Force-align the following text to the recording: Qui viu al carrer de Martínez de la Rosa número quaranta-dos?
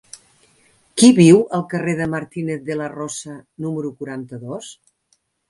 Qui 1.01 1.09
viu 1.19 1.41
al 1.57 1.65
carrer 1.73 1.93
de 1.99 2.07
Martínez 2.13 2.65
de 2.71 2.79
la 2.81 2.89
Rosa 2.95 3.37
número 3.67 3.93
quaranta-dos? 4.01 4.73